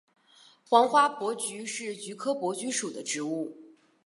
[0.67, 3.55] 黄花珀菊是菊科珀菊属的植物。